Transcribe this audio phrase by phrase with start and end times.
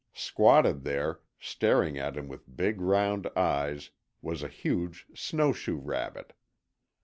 [0.15, 6.33] Squatted there, staring at him with big round eyes, was a huge snowshoe rabbit.